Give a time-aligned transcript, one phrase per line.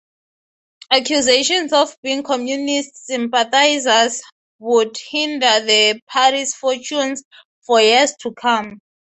[0.91, 4.23] Accusations of being "Communist sympathizers"
[4.57, 7.23] would hinder the party's fortunes
[7.61, 8.79] for years to come.